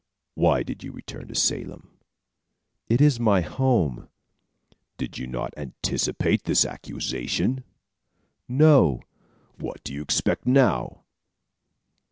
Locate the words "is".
3.01-3.19